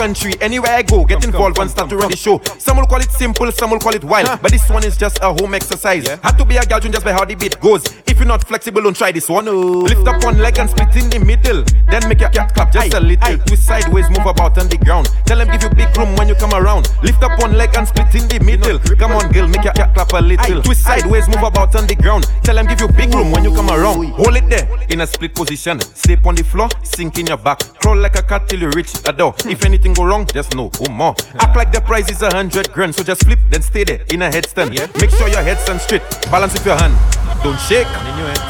[0.07, 0.35] Country.
[0.41, 2.41] Anywhere I go, get involved and start to run the show.
[2.59, 4.41] Some will call it simple, some will call it wild.
[4.41, 6.07] But this one is just a home exercise.
[6.07, 7.85] Had to be a gal just by how the beat goes.
[8.17, 9.47] If you're not flexible, don't try this one.
[9.47, 9.85] Oh.
[9.85, 11.63] Lift up one leg and split in the middle.
[11.85, 13.37] Then make your cat clap just a little.
[13.45, 15.13] Twist sideways, move about on the ground.
[15.27, 16.89] Tell them give you big room when you come around.
[17.03, 18.79] Lift up one leg and split in the middle.
[18.97, 20.63] Come on, girl, make your cat clap a little.
[20.63, 22.25] Twist sideways, move about on the ground.
[22.43, 24.09] Tell them give you big room when you come around.
[24.17, 25.79] Hold it there in a split position.
[25.83, 27.59] Sleep on the floor, sink in your back.
[27.81, 29.35] Crawl like a cat till you reach a door.
[29.45, 31.15] If anything go wrong, just know, oh more.
[31.39, 34.23] Act like the price is a hundred grand, so just flip, then stay there in
[34.23, 34.73] a headstand.
[34.99, 36.01] Make sure your headstand straight.
[36.31, 36.97] Balance with your hand.
[37.45, 37.87] Don't shake.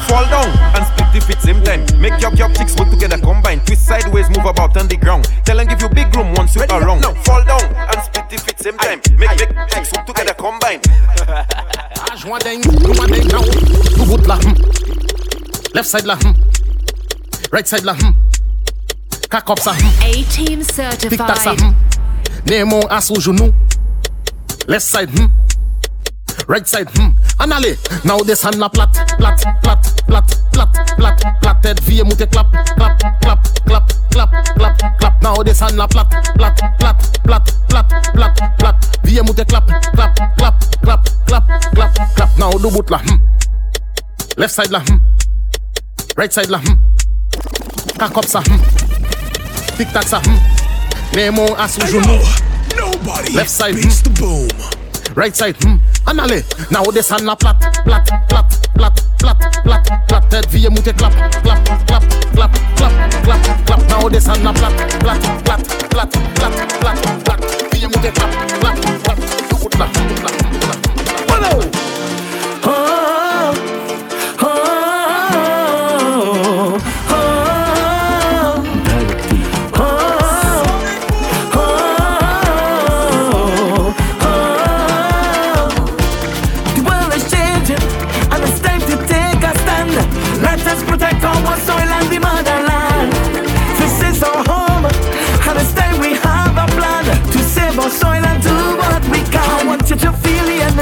[0.07, 1.81] Fall down and split the feet same time.
[1.99, 3.59] Make your your kicks work together, combine.
[3.65, 5.25] Twist sideways, move about on the ground.
[5.45, 7.01] Tell them give you big room once you are around.
[7.25, 9.01] Fall down and split the feet same time.
[9.17, 10.81] Make make kicks work together, combine.
[12.17, 13.41] Joint dingue, joint dingue, now.
[13.95, 14.53] Tout bout là, hmm.
[15.73, 16.33] Left side là, hmm.
[17.51, 18.13] Right side là, hmm.
[19.29, 20.01] Cock up ça, hmm.
[20.01, 21.09] A-team certified.
[21.09, 21.73] Tic tac ça, hmm.
[22.49, 23.53] Nemo à sous genou.
[24.67, 25.27] Left side, hmm.
[26.47, 27.09] Right side, hmm.
[27.41, 31.57] And allez, now this hand la plat, plat, plat, plat, plat, plat.
[31.61, 32.47] Tête vie moute clap,
[32.77, 35.21] clap, clap, clap, clap, clap, clap.
[35.21, 36.95] Now this hand la plat, plat, plat,
[37.25, 38.75] plat, plat, plat, plat.
[39.03, 41.43] Vie moute clap, clap, clap, clap, clap,
[41.73, 42.37] clap, clap.
[42.37, 43.17] Now do bout la, hmm.
[44.37, 44.99] Left side la, hmm.
[46.15, 46.75] Right side la, hmm.
[47.99, 48.59] Cock up ça, hmm.
[49.77, 50.37] Tic tac ça, hmm.
[51.13, 52.19] Nemo à sous genou.
[53.35, 54.47] Left side, beats the boom.
[55.17, 55.77] Right side, hmm.
[56.05, 56.17] And
[56.69, 58.45] now this hand la plat, plat, plat,
[58.75, 60.29] plat, plat, plat, plat.
[60.29, 61.11] Tête vie moute clap,
[61.41, 62.03] clap, clap,
[62.35, 63.89] clap, clap, clap, clap.
[63.89, 67.73] Now this hand la plat, plat, plat, plat, plat, plat, plat.
[67.73, 68.29] Vie moute clap,
[68.59, 68.96] clap,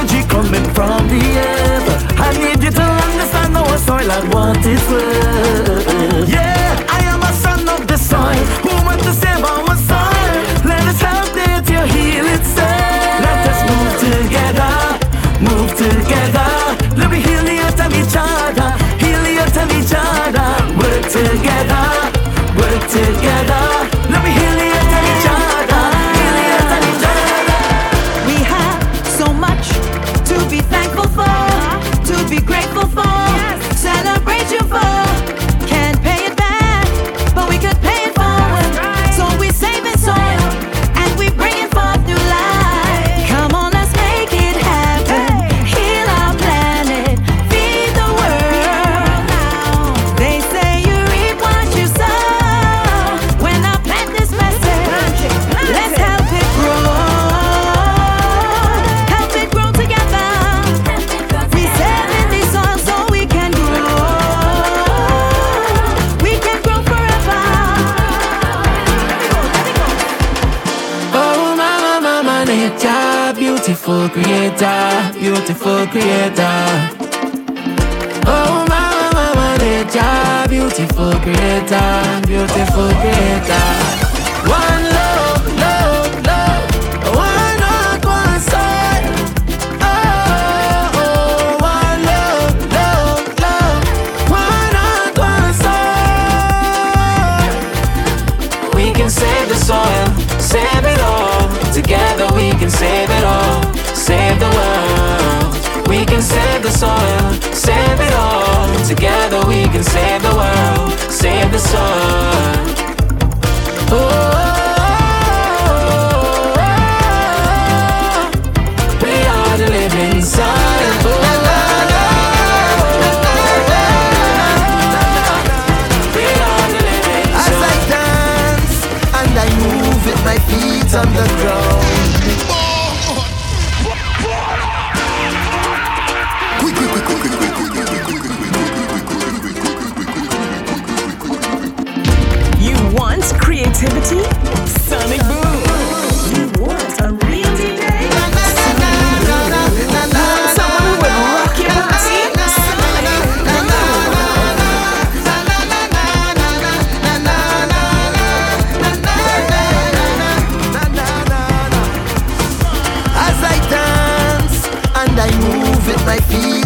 [0.06, 2.19] energy coming from the earth.
[2.19, 6.30] I need you to understand our soil and what it's worth.
[6.30, 10.41] Yeah, I am a son of the soil who wants to save our soil.
[10.65, 13.22] Let us help it to heal itself.
[13.26, 14.73] Let us move together,
[15.41, 16.49] move together.
[16.98, 18.69] Let me heal the earth and each other,
[19.03, 20.48] heal the earth and each other.
[20.77, 21.65] Work together.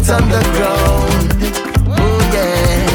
[0.09, 1.29] roots ground,
[1.87, 2.87] Oh yeah,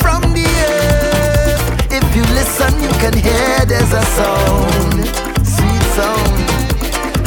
[0.00, 1.92] from the earth.
[1.92, 5.04] If you listen, you can hear there's a sound,
[5.44, 6.38] sweet sound,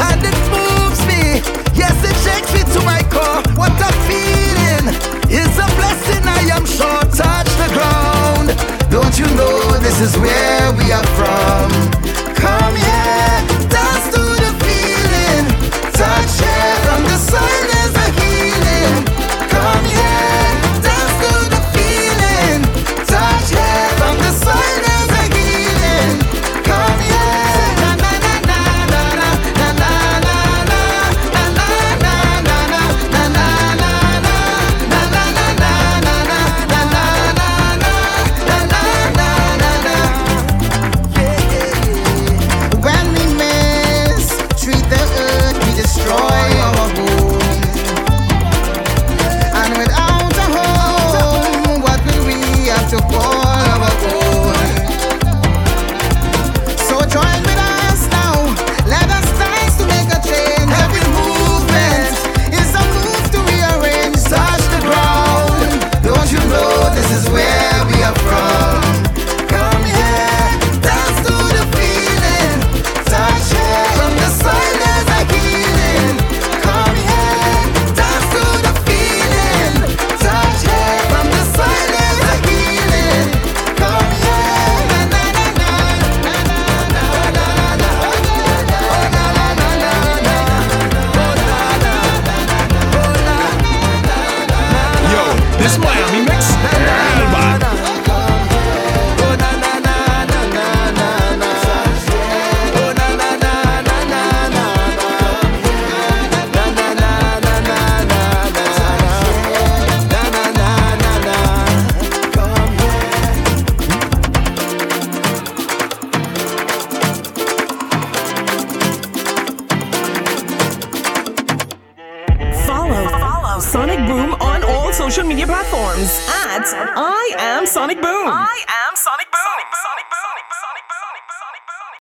[0.07, 1.41] and it moves me.
[1.77, 3.41] Yes, it shakes me to my core.
[3.55, 4.95] What a feeling!
[5.29, 6.25] It's a blessing.
[6.25, 7.03] I am sure.
[7.13, 8.49] Touch the ground.
[8.89, 11.69] Don't you know this is where we are from?
[12.33, 12.98] Come here.